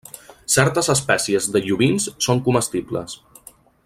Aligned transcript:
Certes 0.53 0.89
espècies 0.93 1.49
de 1.57 1.61
llobins 1.67 2.09
són 2.29 2.41
comestibles. 2.51 3.19